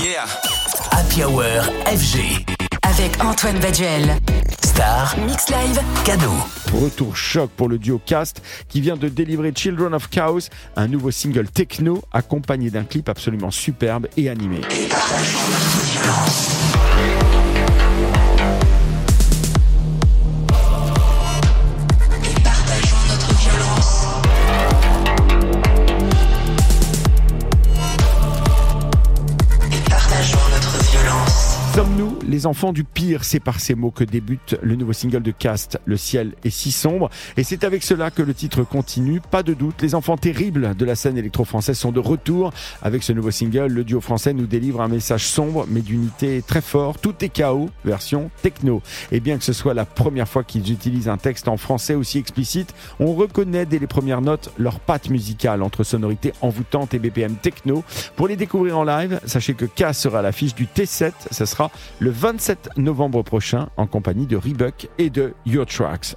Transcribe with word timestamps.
Yeah. 0.00 0.26
Happy 0.92 1.24
Hour 1.24 1.42
FG. 1.86 2.46
Avec 2.82 3.20
Antoine 3.24 3.58
Baduel. 3.58 4.16
Star. 4.64 5.16
Mix 5.26 5.48
Live. 5.50 5.80
Cadeau. 6.04 6.30
Retour 6.72 7.16
choc 7.16 7.50
pour 7.56 7.68
le 7.68 7.78
duo 7.78 8.00
Cast 8.06 8.40
qui 8.68 8.80
vient 8.80 8.96
de 8.96 9.08
délivrer 9.08 9.52
Children 9.52 9.94
of 9.94 10.08
Chaos, 10.08 10.50
un 10.76 10.86
nouveau 10.86 11.10
single 11.10 11.48
techno 11.48 12.00
accompagné 12.12 12.70
d'un 12.70 12.84
clip 12.84 13.08
absolument 13.08 13.50
superbe 13.50 14.06
et 14.16 14.28
animé. 14.28 14.60
Sommes-nous 31.78 32.18
les 32.26 32.46
enfants 32.46 32.72
du 32.72 32.82
pire? 32.82 33.22
C'est 33.22 33.38
par 33.38 33.60
ces 33.60 33.76
mots 33.76 33.92
que 33.92 34.02
débute 34.02 34.56
le 34.62 34.74
nouveau 34.74 34.92
single 34.92 35.22
de 35.22 35.30
Cast, 35.30 35.78
Le 35.84 35.96
ciel 35.96 36.32
est 36.42 36.50
si 36.50 36.72
sombre. 36.72 37.08
Et 37.36 37.44
c'est 37.44 37.62
avec 37.62 37.84
cela 37.84 38.10
que 38.10 38.20
le 38.20 38.34
titre 38.34 38.64
continue. 38.64 39.20
Pas 39.20 39.44
de 39.44 39.54
doute, 39.54 39.80
les 39.80 39.94
enfants 39.94 40.16
terribles 40.16 40.74
de 40.74 40.84
la 40.84 40.96
scène 40.96 41.16
électro-française 41.16 41.78
sont 41.78 41.92
de 41.92 42.00
retour. 42.00 42.52
Avec 42.82 43.04
ce 43.04 43.12
nouveau 43.12 43.30
single, 43.30 43.68
le 43.68 43.84
duo 43.84 44.00
français 44.00 44.32
nous 44.32 44.46
délivre 44.46 44.80
un 44.80 44.88
message 44.88 45.28
sombre 45.28 45.66
mais 45.70 45.80
d'unité 45.80 46.42
très 46.44 46.62
fort. 46.62 46.98
Tout 46.98 47.14
est 47.24 47.28
chaos, 47.28 47.70
version 47.84 48.32
techno. 48.42 48.82
Et 49.12 49.20
bien 49.20 49.38
que 49.38 49.44
ce 49.44 49.52
soit 49.52 49.72
la 49.72 49.84
première 49.84 50.26
fois 50.26 50.42
qu'ils 50.42 50.72
utilisent 50.72 51.08
un 51.08 51.16
texte 51.16 51.46
en 51.46 51.58
français 51.58 51.94
aussi 51.94 52.18
explicite, 52.18 52.74
on 52.98 53.14
reconnaît 53.14 53.66
dès 53.66 53.78
les 53.78 53.86
premières 53.86 54.20
notes 54.20 54.50
leur 54.58 54.80
patte 54.80 55.10
musicale 55.10 55.62
entre 55.62 55.84
sonorités 55.84 56.32
envoûtantes 56.40 56.92
et 56.94 56.98
BPM 56.98 57.36
techno. 57.36 57.84
Pour 58.16 58.26
les 58.26 58.34
découvrir 58.34 58.78
en 58.78 58.82
live, 58.82 59.20
sachez 59.26 59.54
que 59.54 59.64
Cast 59.64 60.00
sera 60.00 60.18
à 60.18 60.22
l'affiche 60.22 60.56
du 60.56 60.66
T7. 60.66 61.12
Ça 61.30 61.46
sera 61.46 61.67
le 61.98 62.10
27 62.10 62.70
novembre 62.76 63.22
prochain 63.22 63.68
en 63.76 63.86
compagnie 63.86 64.26
de 64.26 64.36
Reebok 64.36 64.88
et 64.98 65.10
de 65.10 65.34
Your 65.46 65.66
Tracks. 65.66 66.16